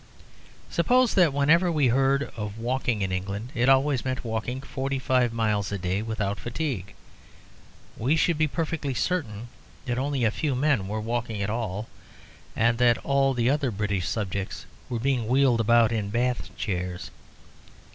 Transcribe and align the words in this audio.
Suppose 0.71 1.13
that 1.13 1.31
whenever 1.31 1.71
we 1.71 1.89
heard 1.89 2.31
of 2.35 2.57
walking 2.57 3.03
in 3.03 3.11
England 3.11 3.51
it 3.53 3.69
always 3.69 4.03
meant 4.03 4.25
walking 4.25 4.59
forty 4.61 4.97
five 4.97 5.31
miles 5.31 5.71
a 5.71 5.77
day 5.77 6.01
without 6.01 6.39
fatigue. 6.39 6.95
We 7.95 8.15
should 8.15 8.39
be 8.39 8.47
perfectly 8.47 8.95
certain 8.95 9.49
that 9.85 9.99
only 9.99 10.23
a 10.23 10.31
few 10.31 10.55
men 10.55 10.87
were 10.87 10.99
walking 10.99 11.39
at 11.43 11.51
all, 11.51 11.87
and 12.55 12.79
that 12.79 12.97
all 13.05 13.35
the 13.35 13.51
other 13.51 13.69
British 13.69 14.07
subjects 14.07 14.65
were 14.89 14.97
being 14.97 15.27
wheeled 15.27 15.61
about 15.61 15.91
in 15.91 16.09
Bath 16.09 16.49
chairs. 16.57 17.11